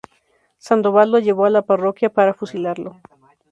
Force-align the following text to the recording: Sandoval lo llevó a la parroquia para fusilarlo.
Sandoval 0.57 1.11
lo 1.11 1.19
llevó 1.19 1.45
a 1.45 1.51
la 1.51 1.61
parroquia 1.61 2.09
para 2.11 2.33
fusilarlo. 2.33 2.99